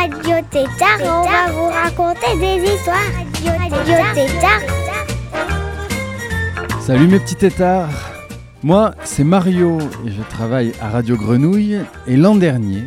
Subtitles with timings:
[0.00, 2.96] Radio Tétard et on va vous raconter des histoires.
[3.44, 4.62] Radio Tétard.
[6.80, 8.10] Salut mes petits tétards
[8.62, 9.76] Moi, c'est Mario
[10.06, 11.80] et je travaille à Radio Grenouille.
[12.06, 12.84] Et l'an dernier,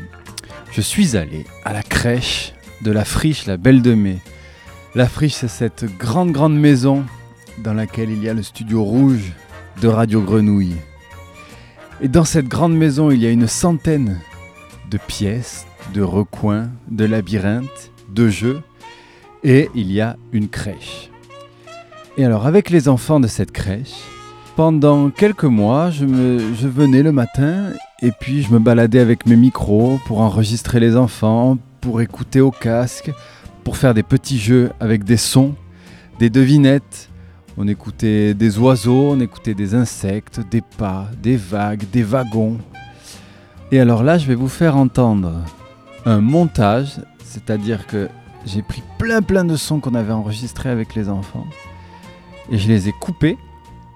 [0.72, 4.18] je suis allé à la crèche de la Friche, la Belle de Mai.
[4.96, 7.06] La Friche, c'est cette grande, grande maison
[7.60, 9.34] dans laquelle il y a le studio rouge
[9.84, 10.78] de Radio Grenouille.
[12.02, 14.20] Et dans cette grande maison, il y a une centaine
[14.90, 18.62] de pièces, de recoins, de labyrinthes, de jeux.
[19.44, 21.10] Et il y a une crèche.
[22.18, 23.96] Et alors, avec les enfants de cette crèche,
[24.56, 30.00] pendant quelques mois, je, venais le matin et puis je me baladais avec mes micros
[30.06, 33.12] pour enregistrer les enfants, pour écouter au casque,
[33.64, 35.56] pour faire des petits jeux avec des sons,
[36.20, 37.10] des devinettes.
[37.58, 42.58] On écoutait des oiseaux, on écoutait des insectes, des pas, des vagues, des wagons.
[43.72, 45.32] Et alors là, je vais vous faire entendre
[46.06, 48.10] un montage, c'est-à-dire que
[48.46, 51.48] j'ai pris plein plein de sons qu'on avait enregistrés avec les enfants
[52.52, 53.38] et je les ai coupés,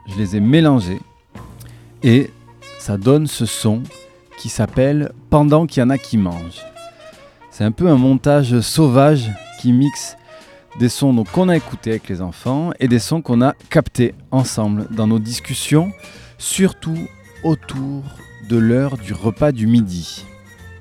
[0.07, 1.01] je les ai mélangés
[2.03, 2.31] et
[2.79, 3.83] ça donne ce son
[4.37, 6.63] qui s'appelle Pendant qu'il y en a qui mangent.
[7.51, 10.15] C'est un peu un montage sauvage qui mixe
[10.79, 14.87] des sons qu'on a écoutés avec les enfants et des sons qu'on a captés ensemble
[14.91, 15.91] dans nos discussions,
[16.37, 16.97] surtout
[17.43, 18.03] autour
[18.47, 20.23] de l'heure du repas du midi.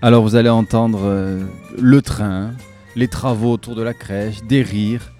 [0.03, 1.43] Alors vous allez entendre euh,
[1.81, 2.51] le train,
[2.97, 5.11] les travaux autour de la crèche, des rires,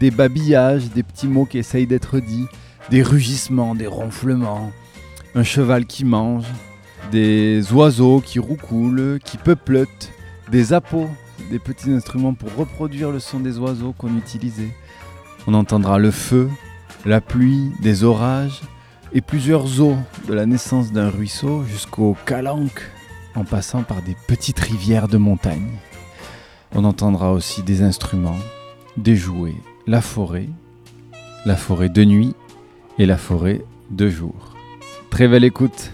[0.00, 2.46] des babillages, des petits mots qui essayent d'être dits,
[2.90, 4.72] des rugissements, des ronflements,
[5.36, 6.46] un cheval qui mange,
[7.12, 10.10] des oiseaux qui roucoulent, qui peuplotent,
[10.50, 11.08] des appos,
[11.50, 14.74] des petits instruments pour reproduire le son des oiseaux qu'on utilisait.
[15.46, 16.48] On entendra le feu,
[17.04, 18.60] la pluie, des orages
[19.12, 22.90] et plusieurs eaux de la naissance d'un ruisseau jusqu'au calanque
[23.36, 25.78] en passant par des petites rivières de montagne.
[26.74, 28.38] On entendra aussi des instruments,
[28.96, 29.54] des jouets,
[29.86, 30.48] la forêt,
[31.44, 32.34] la forêt de nuit
[32.98, 34.56] et la forêt de jour.
[35.10, 35.92] Très belle écoute.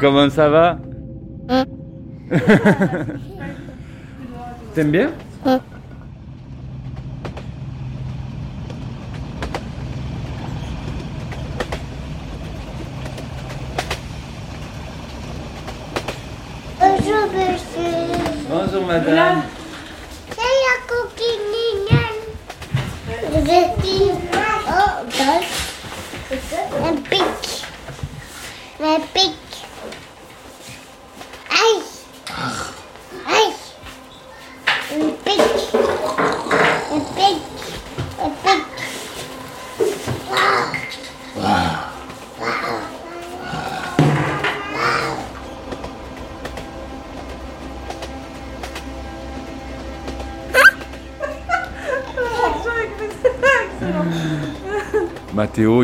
[0.00, 0.78] Comment ça va?
[4.74, 5.10] T'aimes bien?
[16.78, 18.06] Bonjour monsieur.
[18.48, 19.42] Bonjour madame.
[20.30, 22.22] C'est la coquille mignonne.
[23.30, 24.10] Vous êtes qui
[24.68, 25.59] Oh, gosse.
[26.30, 27.66] Un pic.
[28.78, 29.39] Un pic.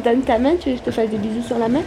[0.00, 1.82] me donnes ta main, tu veux que je te fasse des bisous sur la main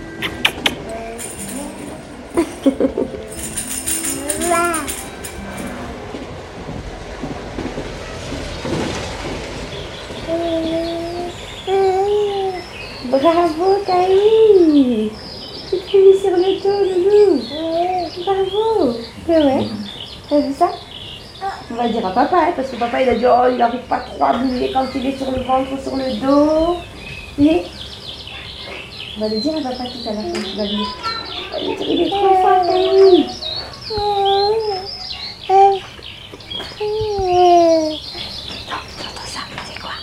[13.10, 15.12] Bravo Taï
[15.70, 17.42] Tu te sur le dos, Loulou
[18.26, 19.68] Bravo Ouais, ouais.
[20.30, 20.72] T'as vu ça?
[21.72, 23.82] On va dire à papa, hein, parce que papa il a dit oh il n'arrive
[23.82, 26.78] pas trop à bouger quand il est sur le ventre ou sur le dos.
[27.38, 27.64] Mais
[29.24, 30.86] va le dire à papa tout à l'heure quand tu vas venir.
[31.50, 33.26] On va lui dire il est trop fort Taï
[38.68, 39.96] T'entends ça C'est quoi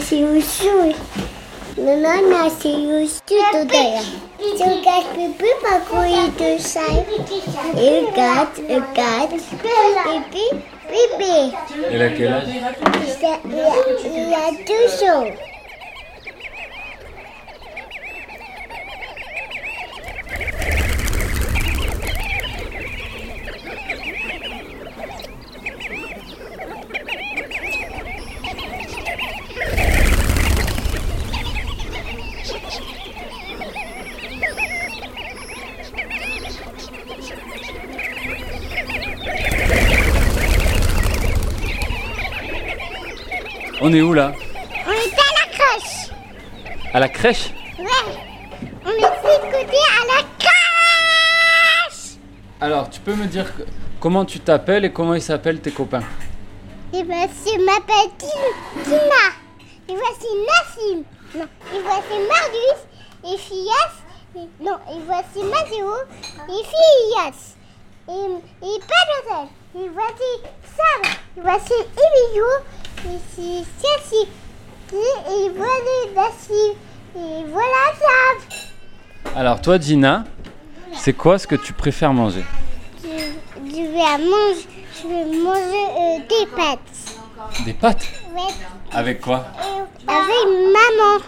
[0.00, 0.92] c'est oussous
[3.52, 4.02] tout d'ailleurs.
[4.38, 6.82] Tu regardes pipi, pas quoi il te sert.
[7.76, 9.34] Il regarde, il regarde.
[10.02, 10.46] Pipi,
[10.88, 11.56] pipi.
[11.92, 13.72] Il a quel âge Il y a, il y a,
[14.04, 15.47] il y a deux.
[43.90, 44.34] On est où là
[44.86, 46.10] On est à la crèche.
[46.92, 47.86] À la crèche Ouais.
[48.84, 52.18] On est de côté à la crèche.
[52.60, 53.46] Alors, tu peux me dire
[53.98, 56.02] comment tu t'appelles et comment ils s'appellent tes copains
[56.92, 58.10] Et ben, je m'appelle
[58.84, 59.24] Tina.
[59.88, 61.04] Et voici Nassim.
[61.34, 61.46] Non.
[61.74, 62.84] Et voici Marius.
[63.24, 64.44] Et Fias.
[64.60, 64.76] Non.
[64.92, 65.94] Et voici Mathéo.
[66.46, 67.57] Et Fias.
[68.08, 69.48] Et, et Padotel.
[69.76, 70.30] Et voici
[70.76, 71.12] Sam.
[71.36, 72.46] Et voici Emilio.
[73.04, 74.28] Et c'est Cassie.
[74.92, 76.74] Et, voilà Nassim.
[77.16, 79.34] Et voilà Sam.
[79.36, 80.24] Alors, toi, Dina,
[80.94, 82.44] c'est quoi ce que tu préfères manger?
[83.02, 83.08] Je,
[83.66, 84.66] je vais manger.
[85.00, 87.64] Je vais manger euh, des pâtes.
[87.64, 88.06] Des pâtes?
[88.34, 88.54] Ouais.
[88.92, 89.44] Avec quoi?
[90.06, 91.24] Avec maman,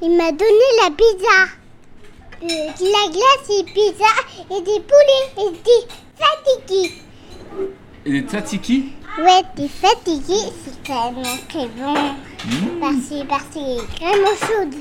[0.00, 1.50] il m'a donné la pizza.
[2.42, 4.12] Euh, de la glace et pizza
[4.50, 5.86] et des poulets et des
[8.04, 11.94] des tzatziki Ouais, des fatigués, c'est vraiment très bon.
[12.80, 14.74] Merci, merci, vraiment chaude.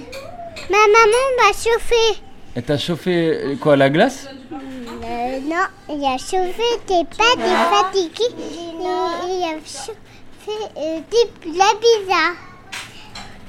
[0.70, 2.20] Ma maman m'a chauffé.
[2.56, 4.28] Et t'as chauffé euh, quoi, la glace?
[4.52, 11.66] Euh, non, il a chauffé des pâtes des fatigués il a chauffé euh, des- la
[11.80, 12.24] pizza.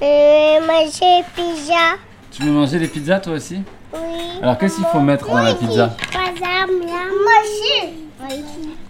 [0.01, 1.97] Euh, j'ai pizza.
[2.31, 3.61] Tu veux manger des pizzas toi aussi?
[3.95, 4.39] Oui.
[4.41, 6.85] Alors, qu'est-ce qu'il faut mettre dans la pizza Par exemple.
[6.85, 7.93] Moi aussi.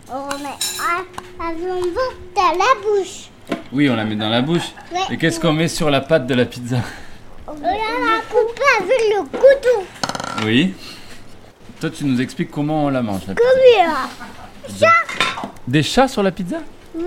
[0.09, 1.75] On met un avion
[2.35, 3.29] dans la bouche.
[3.71, 4.71] Oui, on la met dans la bouche.
[5.11, 6.77] Et qu'est-ce qu'on met sur la pâte de la pizza
[7.47, 9.85] On va la couper avec le couteau.
[10.45, 10.73] Oui.
[11.79, 13.21] Toi, tu nous expliques comment on la mange.
[13.27, 13.33] la.
[13.33, 14.87] Comme ça.
[15.67, 16.57] Des chats sur la pizza
[16.95, 17.03] Ouais.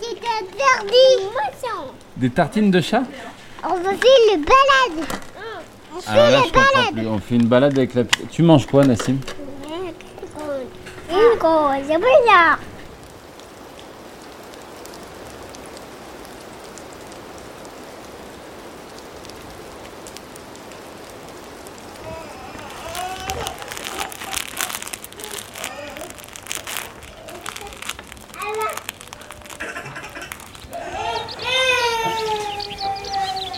[0.00, 1.28] C'est interdit.
[2.16, 3.02] Des tartines de chat
[3.64, 5.08] On va faire le balade.
[5.94, 6.92] On fait Alors là, la je comprends balade.
[6.94, 7.06] plus.
[7.06, 8.04] On fait une balade avec la.
[8.30, 9.18] Tu manges quoi, Nassim?
[11.10, 11.38] Une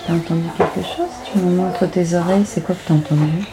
[0.07, 0.84] c'est entendu quelque
[1.41, 3.45] montres tes oreilles, c'est quoi que t'as entendu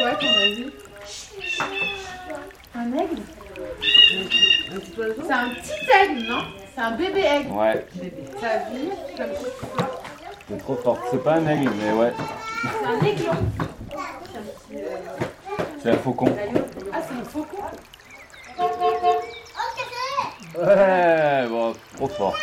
[0.00, 0.70] quoi ton avis
[2.74, 3.22] Un aigle
[5.26, 5.72] C'est un petit
[6.02, 6.42] aigle, non
[6.74, 7.50] C'est un bébé aigle.
[7.52, 7.86] Ouais,
[8.40, 9.90] Ça vit comme ça.
[10.48, 10.98] c'est trop fort.
[11.10, 12.12] C'est pas un aigle, mais ouais.
[12.62, 13.32] C'est un aiglon.
[15.82, 16.36] C'est un faucon.
[16.92, 17.58] Ah, c'est un faucon.
[20.58, 22.36] Ouais, bon, trop fort.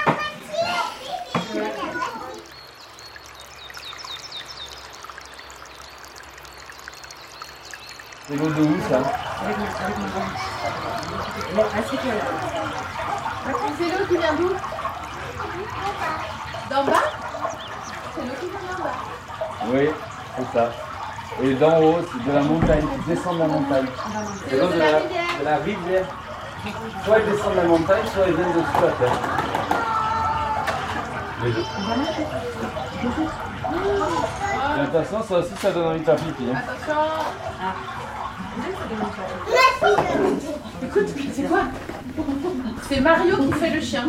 [8.28, 9.00] C'est l'eau de où ça
[13.78, 14.50] C'est l'eau qui vient d'où
[16.70, 16.94] D'en bas
[18.16, 18.90] C'est l'eau qui vient d'en bas.
[19.74, 19.90] Oui,
[20.38, 20.70] c'est ça.
[21.42, 23.86] Et d'en haut, c'est de la montagne, tu descends de la montagne.
[24.50, 26.06] C'est l'eau de la, de la rivière.
[27.06, 29.20] Soit elle descend de la montagne, soit elle vient de sous la terre.
[31.44, 31.66] Les deux.
[34.78, 36.50] Et attention, ça aussi, ça donne envie de faire pipi.
[36.54, 36.58] hein.
[36.58, 37.02] Attention.
[40.84, 41.62] Écoute, c'est quoi
[42.89, 44.06] C'est Mario qui fait le chien.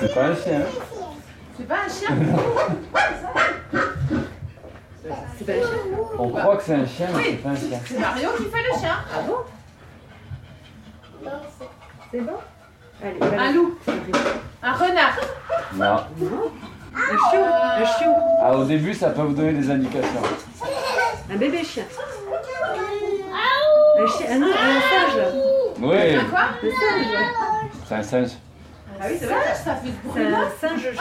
[0.00, 0.60] C'est pas un chien.
[0.60, 0.64] hein.
[1.56, 2.16] C'est pas un chien
[6.18, 7.80] On croit que c'est un chien, mais c'est pas un chien.
[7.84, 8.94] C'est Mario qui fait le chien.
[9.14, 9.36] Ah bon
[12.12, 12.32] C'est bon
[13.02, 13.78] Allez, Un loup.
[14.62, 15.16] Un renard.
[15.74, 15.96] Non.
[16.94, 20.20] Un chiot, un chiot, Ah, au début, ça peut vous donner des indications.
[21.32, 21.84] un bébé chien.
[23.98, 25.34] Un chien, un, un singe.
[25.80, 26.48] Oui, Un quoi
[27.88, 28.30] c'est un singe.
[29.00, 30.38] Ah oui, c'est vrai, ça fait C'est bruit-là.
[30.38, 30.92] un singe chien.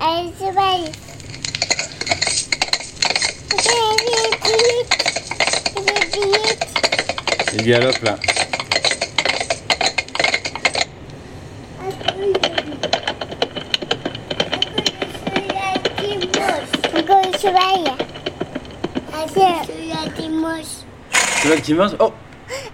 [0.00, 0.92] Allez, c'est bon.
[7.54, 8.16] Il galope là.
[21.42, 22.12] Celui-là qui mange Oh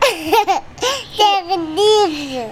[1.17, 2.47] Ça veut dire.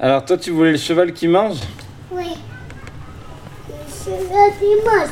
[0.00, 1.58] Alors, toi, tu voulais le cheval qui mange
[2.10, 2.38] Oui.
[3.86, 5.10] Celui-là qui moche.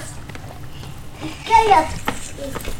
[1.46, 2.79] Coyote.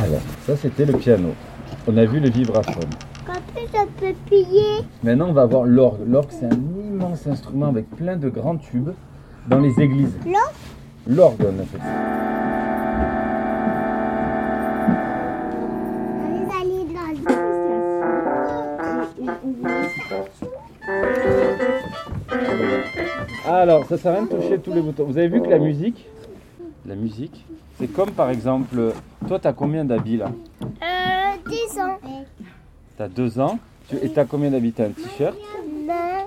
[0.00, 1.34] Alors, ça, c'était le piano.
[1.86, 2.90] On a vu le vibraphone.
[3.26, 4.84] Quand plus je peux plier.
[5.02, 6.00] Maintenant, on va voir l'orgue.
[6.06, 8.90] L'orgue, c'est un immense instrument avec plein de grands tubes
[9.48, 10.16] dans les églises.
[10.24, 10.36] L'orgue?
[11.06, 12.18] L'orgue, on appelle ça.
[23.46, 25.04] Alors, ça sert à rien de toucher tous les boutons.
[25.04, 26.06] Vous avez vu que la musique,
[26.86, 27.44] la musique,
[27.78, 28.92] c'est comme par exemple,
[29.26, 30.30] toi, t'as combien d'habits là
[30.82, 31.98] Euh, 10 ans.
[32.96, 33.58] T'as deux ans.
[33.88, 34.72] Tu, et t'as combien d'habits?
[34.72, 35.36] T'as un t-shirt,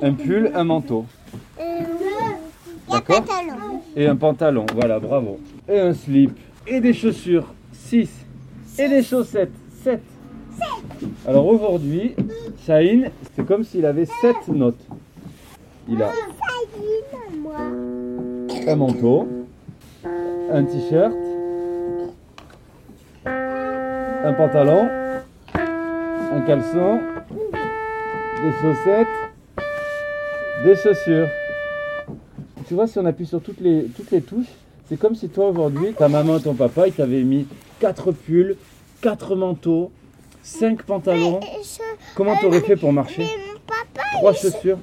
[0.02, 1.06] un pull, un manteau.
[1.60, 1.64] euh,
[2.90, 3.82] D'accord pantalon.
[3.96, 4.66] Et un pantalon.
[4.74, 5.40] Voilà, bravo.
[5.70, 6.32] Et un slip.
[6.68, 7.54] Et des chaussures.
[7.74, 8.10] 6.
[8.80, 9.52] Et des chaussettes.
[9.84, 10.02] 7.
[11.28, 12.16] Alors aujourd'hui,
[12.66, 14.80] Shaheen, c'est comme s'il avait 7 notes.
[15.88, 16.12] Il a
[17.42, 17.56] moi.
[18.68, 19.28] un manteau,
[20.52, 21.14] un t-shirt,
[24.24, 24.88] un pantalon,
[25.56, 27.00] un caleçon,
[28.44, 29.08] des chaussettes,
[30.64, 31.28] des chaussures.
[32.68, 34.46] Tu vois, si on appuie sur toutes les, toutes les touches,
[34.88, 37.48] c'est comme si toi aujourd'hui, ta maman et ton papa, ils t'avaient mis
[37.80, 38.56] 4 pulls,
[39.02, 39.92] 4 manteaux,
[40.44, 41.40] 5 pantalons.
[42.16, 44.78] Comment t'aurais fait pour marcher Mais mon papa, 3 il- chaussures.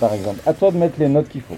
[0.00, 0.40] Par exemple.
[0.46, 1.56] À toi de mettre les notes qu'il faut.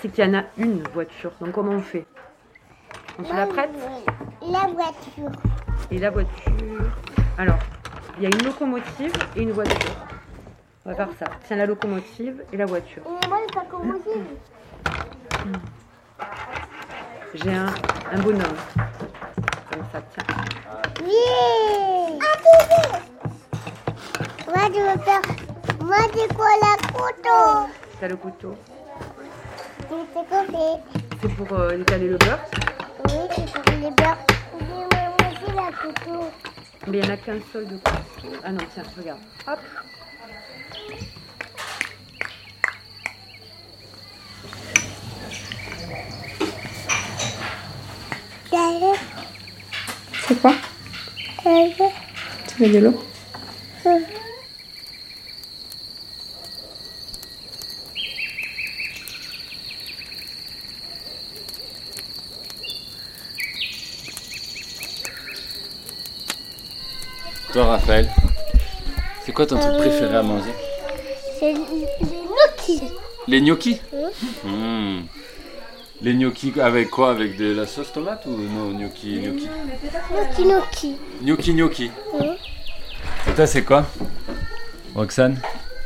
[0.00, 1.32] C'est qu'il y en a une voiture.
[1.40, 2.06] Donc, comment on fait?
[3.18, 3.70] On se la prête?
[4.42, 5.30] La voiture.
[5.90, 6.90] Et la voiture.
[7.38, 7.58] Alors,
[8.16, 9.96] il y a une locomotive et une voiture.
[10.84, 11.26] On va faire ça.
[11.46, 13.02] Tiens, la locomotive et la voiture.
[13.06, 14.10] Et moi, j'ai pas commencé.
[17.34, 17.66] J'ai un,
[18.12, 18.56] un bonhomme.
[19.70, 20.24] Comme ça, tiens.
[21.04, 21.12] Oui.
[22.20, 22.38] Ah,
[24.48, 25.20] Moi, je veux faire.
[25.84, 28.54] Moi, c'est quoi la couteau T'as le couteau?
[31.20, 32.38] C'est pour euh, étaler le beurre.
[33.06, 34.18] Oui, c'est pour les beurres.
[34.60, 36.30] Mais moi aussi, la couteau.
[36.86, 38.36] Mais il n'y en a qu'un seul de couteau.
[38.44, 39.18] Ah non, tiens, regarde.
[39.48, 39.58] Hop.
[50.28, 50.52] C'est quoi.
[52.46, 53.02] Tu veux de l'eau
[67.70, 68.08] Raphaël,
[69.24, 70.52] c'est quoi ton truc Euh, préféré à manger?
[71.38, 71.60] C'est les
[72.28, 72.82] gnocchis.
[73.26, 73.80] Les gnocchis?
[73.90, 74.10] Oui.
[74.44, 75.00] Hmm.
[76.02, 77.10] Les gnocchis avec quoi?
[77.12, 79.48] Avec de la sauce tomate ou non gnocchi gnocchi?
[80.10, 80.96] Gnocchi, gnocchi.
[81.22, 81.90] Gnocchi gnocchi.
[82.12, 82.26] Oui.
[83.28, 83.86] Et toi, c'est quoi?
[84.94, 85.40] Roxane?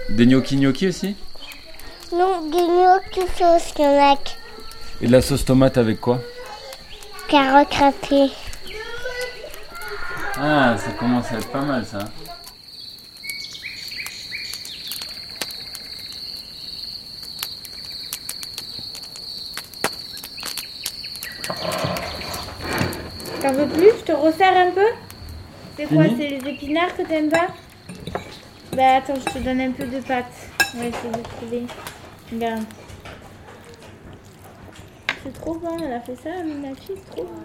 [0.09, 1.14] Des gnocchi gnocchi aussi?
[2.12, 6.19] Non, des gnocchis sauce, que Et de la sauce tomate avec quoi?
[7.29, 8.33] Carottes râpées.
[10.40, 12.01] Ah, ça commence à être pas mal ça.
[23.45, 24.87] T'en veux plus Je te resserre un peu
[25.76, 27.48] C'est quoi C'est les épinards que t'aimes pas?
[28.72, 30.24] Bah attends, je te donne un peu de pâte.
[30.74, 31.62] On va essayer de trouver.
[32.32, 32.64] Regarde.
[35.22, 37.40] C'est trop bon, elle a fait ça, Minachi, c'est trop bon.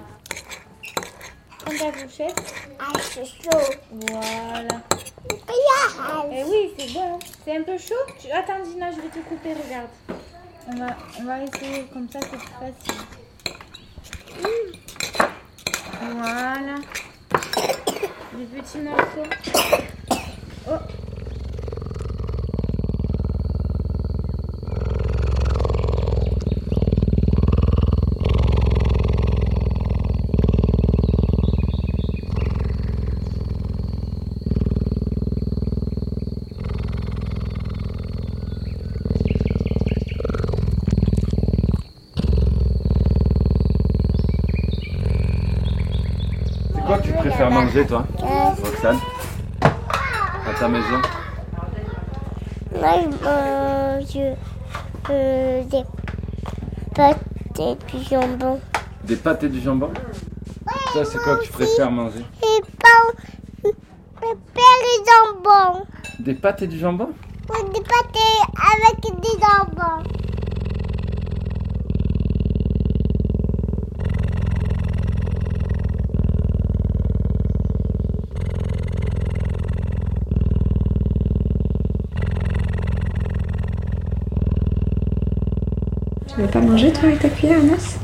[1.66, 2.42] Prends ta fourchette.
[2.80, 3.74] Ah, c'est chaud.
[3.92, 4.82] Voilà.
[5.30, 6.32] Regarde.
[6.34, 7.20] Eh oui, c'est bon.
[7.46, 7.94] C'est un peu chaud.
[8.20, 9.90] Tu- Attends, Dina, je vais te couper, regarde.
[10.68, 13.06] On va, on va essayer comme ça, c'est plus facile.
[16.02, 16.76] Voilà.
[18.34, 19.30] Des petits morceaux.
[20.70, 20.78] Oh.
[47.30, 48.06] C'est quoi préfères manger, toi,
[48.64, 49.00] Roxane
[50.48, 51.02] À ta maison
[52.80, 54.36] Moi, je mange
[55.10, 55.84] euh, des
[56.96, 57.20] pâtes
[57.60, 58.60] et du jambon.
[59.04, 59.92] Des pâtes et du jambon
[60.94, 62.24] Toi, c'est quoi que tu préfères manger
[64.22, 65.86] le père et jambon.
[66.20, 67.10] Des pâtes et du jambon
[67.50, 68.18] Ou des pâtes
[68.56, 70.04] avec des jambons.
[86.40, 87.98] Tu veux pas manger toi avec ta cuillère, Anas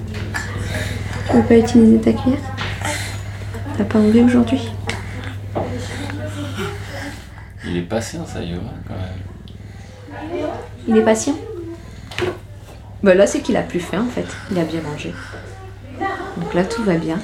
[1.30, 2.39] Tu veux pas utiliser ta cuillère
[3.78, 4.70] T'as pas envie aujourd'hui
[7.68, 10.39] Il est patient, ça y est, quand même.
[10.88, 11.36] Il est patient
[13.04, 15.13] Bah là c'est qu'il a plus faim en fait, il a bien mangé.
[16.38, 17.20] Donc là tout va bien.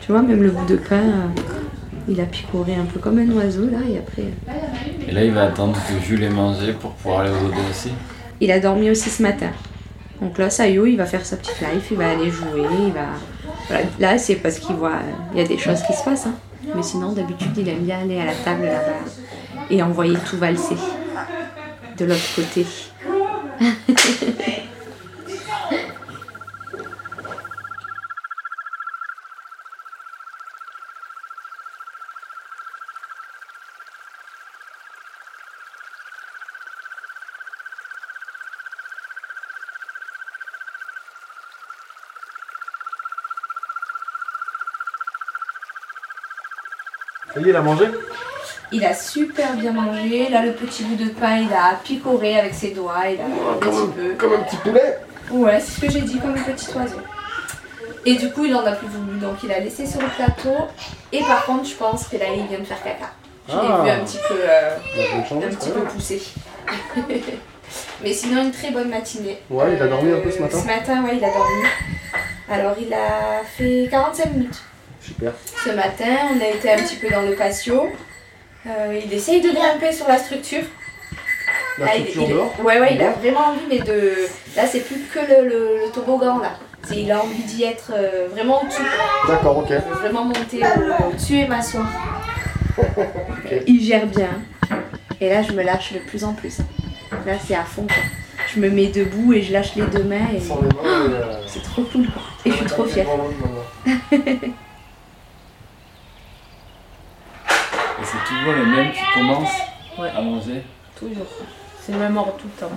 [0.00, 1.40] Tu vois même le bout de pain, euh,
[2.08, 4.22] il a picoré un peu comme un oiseau là et après...
[4.22, 7.60] euh, Et là, il va attendre que Jules ait mangé pour pouvoir aller au dodo
[7.70, 7.90] aussi.
[8.40, 9.48] Il a dormi aussi ce matin.
[10.20, 13.78] Donc là Sayo il va faire sa petite life, il va aller jouer, il va...
[13.98, 16.26] Là c'est parce qu'il voit, euh, il y a des choses qui se passent.
[16.26, 16.34] hein.
[16.74, 19.04] Mais sinon d'habitude il aime bien aller à la table là-bas
[19.70, 20.76] et envoyer tout valser
[21.98, 22.66] de l'autre côté.
[47.44, 47.86] Il a mangé
[48.72, 50.28] Il a super bien mangé.
[50.30, 53.02] Là, le petit bout de pain, il a picoré avec ses doigts.
[53.08, 54.14] Il a un petit peu.
[54.18, 54.98] Comme un petit poulet
[55.30, 56.96] Ouais, c'est ce que j'ai dit, comme un petit oiseau.
[58.06, 59.18] Et du coup, il en a plus voulu.
[59.18, 60.54] Donc, il a laissé sur le plateau.
[61.12, 63.10] Et par contre, je pense que là, il vient de faire caca.
[63.48, 63.82] Je l'ai Ah.
[63.82, 66.22] vu un petit peu, euh, Il a bonne chance, un petit peu poussé.
[68.02, 69.40] Mais sinon, une très bonne matinée.
[69.50, 70.58] Ouais, il a dormi un peu ce matin.
[70.60, 71.62] Ce matin, ouais, il a dormi.
[72.50, 74.62] Alors, il a fait 45 minutes.
[75.04, 75.32] Super.
[75.64, 77.88] Ce matin, on a été un petit peu dans le patio.
[78.66, 80.62] Euh, il essaye de grimper sur la structure.
[81.78, 84.12] La Là, il- structure il- dehors Ouais, ouais, il a vraiment envie, mais de.
[84.56, 86.52] Là, c'est plus que le, le- le toboggan, là.
[86.94, 88.82] Il a envie d'y être euh, vraiment au-dessus.
[89.28, 89.72] D'accord, ok.
[90.00, 91.86] Vraiment monter au- au-dessus et m'asseoir.
[93.66, 94.28] Il gère bien.
[95.20, 96.58] Et là, je me lâche de plus en plus.
[97.26, 98.02] Là, c'est à fond, quoi.
[98.54, 100.40] Je me mets debout et je lâche les deux mains et
[100.84, 102.22] euh, c'est trop cool, quoi.
[102.44, 103.06] Et je suis trop fière.
[103.06, 104.54] vraiment de maman.
[108.02, 109.48] Et c'est toujours les mêmes qui commencent
[109.98, 110.10] Ouais.
[110.16, 110.64] à manger.
[110.98, 111.26] Toujours.
[111.80, 112.72] C'est le même ordre tout le temps.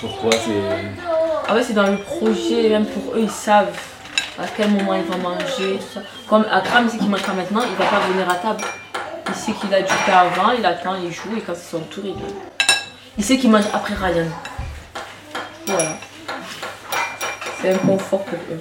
[0.00, 0.62] Pourquoi c'est.
[1.48, 3.76] Ah ouais, c'est dans le projet, même pour eux, ils savent
[4.38, 6.00] à quel moment ils vont manger, tout ça.
[6.28, 8.62] Comme Akram, il sait qu'il mange pas maintenant, il va pas venir à table.
[9.28, 11.80] Il sait qu'il a du pain avant, il attend, il joue, et quand c'est son
[11.80, 12.14] tour, il.
[13.18, 14.26] Il sait qu'il mange après Ryan.
[15.66, 15.90] Voilà.
[17.60, 18.60] C'est un confort pour eux.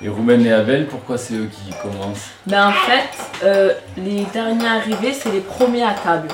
[0.00, 3.08] Et Rouben et Abel, pourquoi c'est eux qui commencent Ben en fait,
[3.42, 6.28] euh, les derniers arrivés, c'est les premiers à table.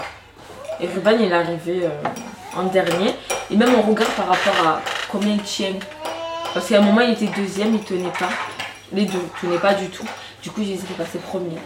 [0.80, 3.14] Et Ruben, il est arrivé euh, en dernier.
[3.50, 5.74] Et même on regarde par rapport à combien il tient.
[6.52, 8.28] Parce qu'à un moment, il était deuxième, il tenait pas.
[8.92, 10.06] Les deux, il tenait pas du tout.
[10.42, 11.56] Du coup, j'ai essayé de passer premier.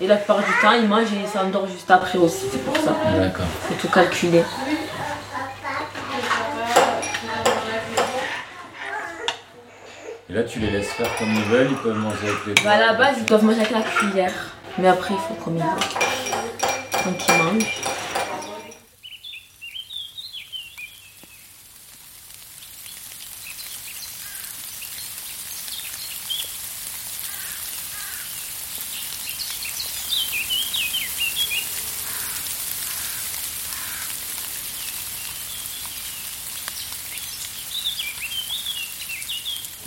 [0.00, 2.46] Et la plupart du temps, il mange et il s'endort juste après aussi.
[2.52, 2.94] C'est pour ça.
[3.18, 3.46] D'accord.
[3.62, 4.44] Faut tout calculer.
[10.30, 12.64] Et là, tu les laisses faire comme ils veulent, ils peuvent manger avec les doigts.
[12.64, 14.32] Bah, à la base, ils doivent manger avec la cuillère.
[14.78, 17.04] Mais après, il faut comme ils veulent.
[17.04, 17.82] Donc, ils mangent.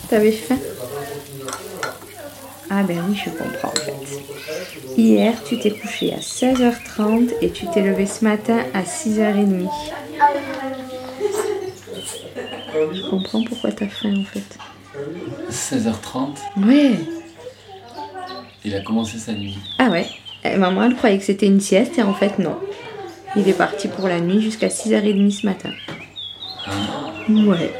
[0.08, 0.56] T'avais faim
[2.70, 3.94] Ah ben oui, je comprends en fait.
[4.96, 9.68] Hier, tu t'es couché à 16h30 et tu t'es levé ce matin à 6h30.
[12.92, 14.58] Je comprends pourquoi t'as faim en fait.
[15.50, 16.92] 16h30, Ouais.
[18.64, 19.58] il a commencé sa nuit.
[19.78, 20.06] Ah ouais.
[20.44, 22.56] Eh, maman, elle croyait que c'était une sieste et en fait non.
[23.36, 25.70] Il est parti pour la nuit jusqu'à 6h30 ce matin.
[27.28, 27.72] Ouais.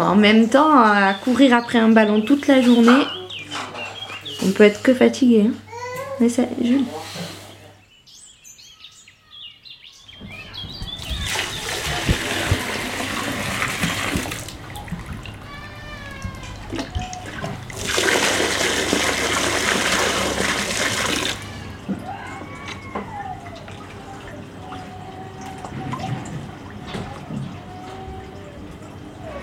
[0.00, 3.04] En même temps, à courir après un ballon toute la journée,
[4.44, 5.46] on peut être que fatigué.
[5.48, 5.54] Hein.
[6.20, 6.84] Mais ça, Jules.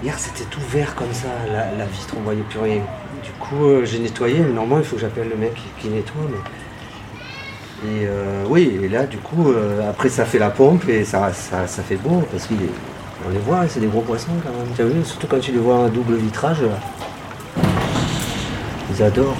[0.03, 2.81] Hier, c'était tout vert comme ça, la, la vitre, on voyait plus rien.
[3.23, 5.87] Du coup, euh, j'ai nettoyé, mais normalement, il faut que j'appelle le mec qui, qui
[5.87, 6.23] nettoie.
[6.29, 7.89] Mais...
[7.89, 11.31] Et euh, oui, et là, du coup, euh, après, ça fait la pompe et ça,
[11.31, 14.91] ça, ça fait beau, parce qu'on les voit, c'est des gros poissons quand même.
[14.91, 16.77] Vu, surtout quand tu les vois en double vitrage, là.
[18.91, 19.37] Ils adorent.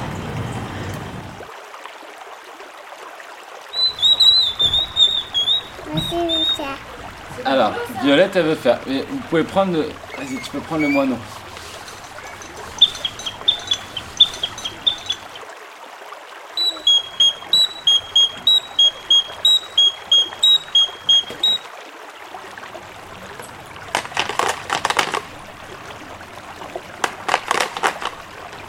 [7.43, 8.79] Alors, Violette, elle veut faire.
[8.87, 9.77] Vous pouvez prendre.
[10.23, 11.17] Vas-y, tu peux prendre le moineau.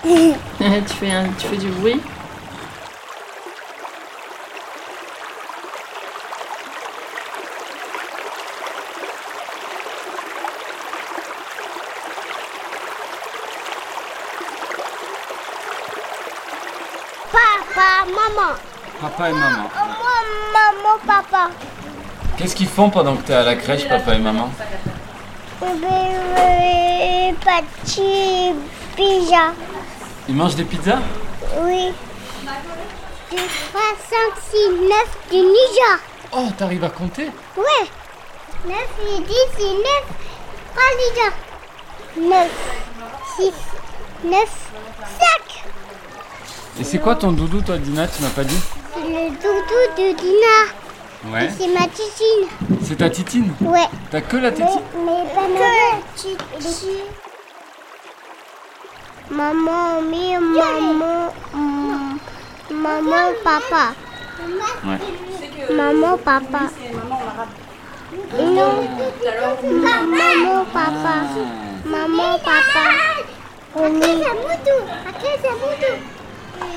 [0.04, 2.00] tu, fais un- tu fais du bruit
[17.74, 18.54] Papa, maman.
[19.00, 19.68] Papa et maman.
[19.74, 20.18] Moi,
[20.52, 21.50] maman, papa.
[22.36, 24.50] Qu'est-ce qu'ils font pendant que t'es à la crèche, papa et maman?
[27.40, 28.54] Petit
[28.96, 29.52] pizza.
[30.28, 31.00] Ils mangent des pizzas?
[31.60, 31.92] Oui.
[33.30, 33.42] Du 3,
[34.08, 34.18] 5,
[34.50, 35.98] 6, 9 du Niger.
[36.32, 37.30] Oh, t'arrives à compter?
[37.56, 37.88] Ouais.
[38.66, 38.76] 9
[39.08, 39.84] et 10 et 9.
[40.74, 41.32] Pas Niger.
[42.28, 42.50] 9,
[43.36, 43.52] 6,
[44.24, 44.73] 9, 5.
[46.80, 48.58] Et c'est quoi ton doudou, toi, Dina Tu m'as pas dit
[48.94, 51.32] C'est le doudou de Dina.
[51.32, 51.48] Ouais.
[51.58, 52.48] C'est ma titine.
[52.82, 53.86] C'est ta titine Ouais.
[54.10, 56.98] T'as que la tétine Mais pas que titi.
[59.30, 61.32] Maman, mais maman,
[62.70, 63.94] maman, papa.
[64.84, 65.74] Ouais.
[65.74, 66.70] Maman, papa.
[68.38, 68.84] Non.
[69.72, 71.14] Maman, papa.
[71.86, 72.84] Maman, papa.
[73.76, 74.24] On est.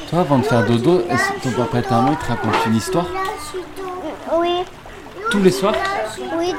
[0.10, 2.58] Toi, avant de faire dodo, est-ce que ton papa et ta maman ils te racontent
[2.68, 3.06] une histoire
[4.34, 4.64] Oui,
[5.32, 5.76] tous les soirs
[6.38, 6.54] oui.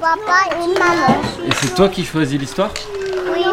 [0.00, 1.20] Papa et maman.
[1.46, 2.70] Et c'est toi qui choisis l'histoire
[3.32, 3.44] Oui.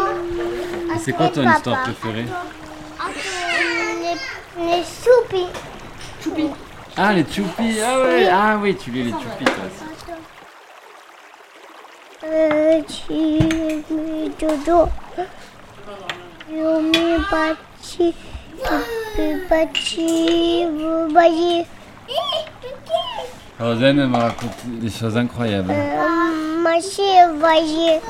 [0.94, 1.56] Et c'est quoi ton Papa.
[1.56, 2.26] histoire préférée
[4.58, 5.48] Les, les soupis.
[6.96, 9.84] Ah, les choupis Ah ouais Ah oui, tu lis les choupis, toi aussi.
[12.20, 13.38] Petit
[14.40, 14.88] dodo.
[16.50, 18.14] Yomi bati.
[18.14, 18.31] Bati.
[23.60, 25.72] Rosen, elle m'a raconté des choses incroyables.
[27.38, 28.00] Voyez.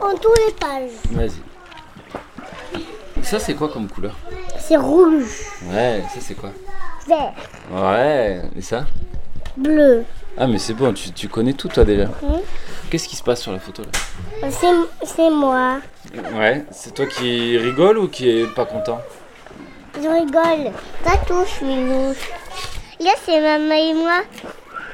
[0.00, 0.90] En tous les pages.
[1.10, 1.42] Vas-y.
[3.22, 4.14] Ça, c'est quoi comme couleur?
[4.58, 5.24] C'est rouge,
[5.64, 6.50] Ouais, ça, c'est quoi?
[7.08, 7.32] Vert,
[7.72, 8.84] Ouais, et ça?
[9.56, 10.04] Bleu.
[10.38, 12.04] Ah, mais c'est bon, tu, tu connais tout, toi, déjà.
[12.04, 12.40] Mhm.
[12.90, 15.78] Qu'est-ce qui se passe sur la photo, là C'est moi.
[16.34, 19.00] Ouais, c'est toi qui rigole ou qui est pas content
[19.94, 20.72] Je rigole.
[21.04, 22.30] Ça touche, Minouche.
[23.00, 24.20] Là, c'est maman et moi.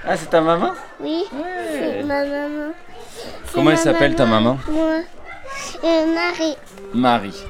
[0.07, 1.25] Ah, c'est ta maman Oui,
[1.73, 2.73] c'est ma maman.
[3.53, 5.01] Comment elle s'appelle, ta maman Moi.
[5.85, 6.57] Euh, Marie.
[6.95, 7.45] Marie.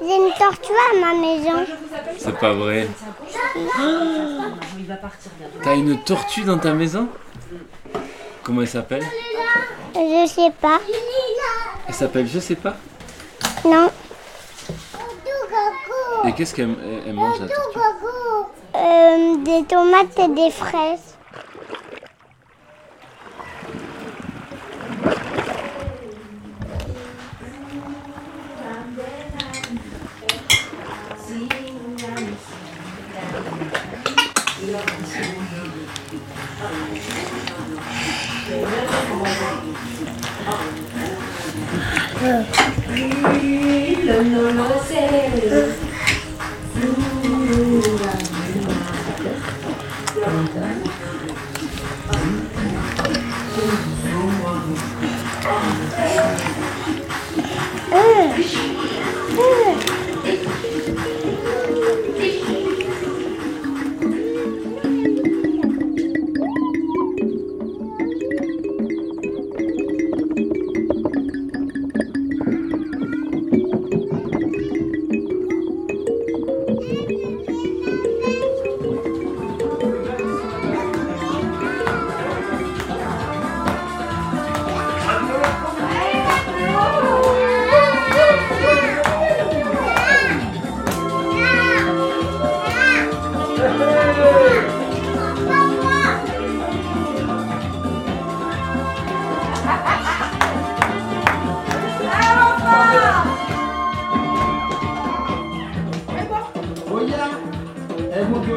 [0.00, 1.66] J'ai une tortue à ma maison.
[2.18, 2.88] C'est pas vrai.
[5.62, 7.08] T'as une tortue dans ta maison?
[8.42, 9.04] Comment elle s'appelle?
[9.94, 10.78] Je sais pas.
[11.88, 12.76] Elle s'appelle je sais pas?
[13.64, 13.90] Non.
[16.26, 17.78] Et qu'est-ce qu'elle elle- elle mange la tortue?
[18.76, 21.09] Euh, des tomates et des fraises.
[34.62, 34.76] Non
[44.56, 45.79] lo sei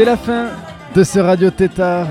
[0.00, 0.46] C'est la fin
[0.94, 2.06] de ce Radio Tétard.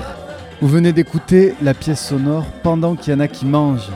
[0.60, 3.90] Vous venez d'écouter la pièce sonore Pendant qu'il y en a qui mangent,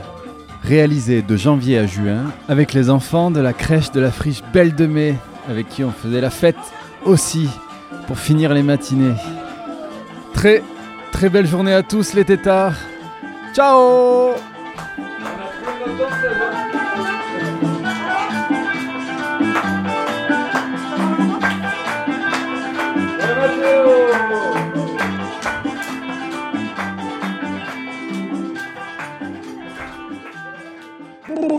[0.65, 4.75] réalisée de janvier à juin avec les enfants de la crèche de la friche Belle
[4.75, 5.15] de Mai,
[5.49, 6.57] avec qui on faisait la fête
[7.05, 7.49] aussi
[8.09, 9.15] pour finir les matinées.
[10.33, 10.65] Très
[11.13, 12.75] très belle journée à tous les tétards.
[13.55, 14.33] Ciao